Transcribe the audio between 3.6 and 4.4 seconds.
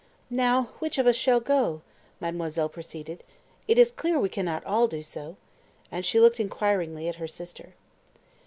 "It is clear we